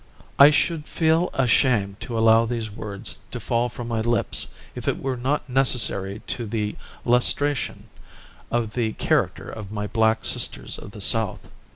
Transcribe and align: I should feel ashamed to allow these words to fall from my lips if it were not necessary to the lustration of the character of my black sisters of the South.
I 0.39 0.49
should 0.49 0.87
feel 0.87 1.29
ashamed 1.33 1.99
to 1.99 2.17
allow 2.17 2.47
these 2.47 2.71
words 2.71 3.19
to 3.29 3.39
fall 3.39 3.69
from 3.69 3.87
my 3.87 4.01
lips 4.01 4.47
if 4.73 4.87
it 4.87 4.99
were 4.99 5.15
not 5.15 5.47
necessary 5.47 6.23
to 6.25 6.47
the 6.47 6.75
lustration 7.05 7.87
of 8.49 8.73
the 8.73 8.93
character 8.93 9.47
of 9.47 9.71
my 9.71 9.85
black 9.85 10.25
sisters 10.25 10.79
of 10.79 10.89
the 10.89 11.01
South. 11.01 11.49